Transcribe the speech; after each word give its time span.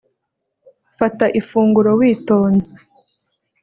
Fata 0.99 1.25
ifunguro 1.39 1.91
witonze 1.99 2.71